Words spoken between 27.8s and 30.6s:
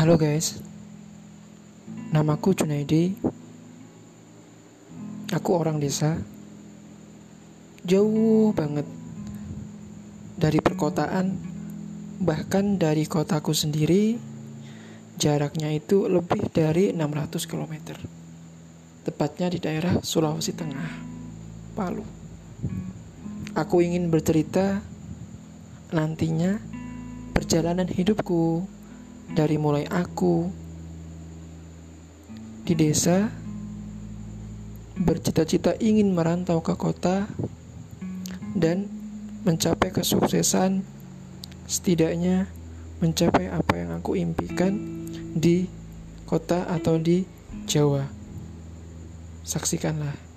hidupku dari mulai aku